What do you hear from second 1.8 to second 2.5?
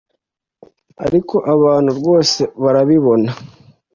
rwose